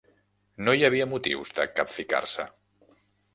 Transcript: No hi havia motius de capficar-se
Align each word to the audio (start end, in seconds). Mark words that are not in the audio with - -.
No 0.67 0.73
hi 0.77 0.85
havia 0.87 1.07
motius 1.11 1.53
de 1.59 1.67
capficar-se 1.81 2.47